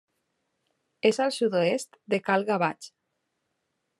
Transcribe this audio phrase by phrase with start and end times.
[1.09, 2.91] És al sud-oest de Cal Gavatx.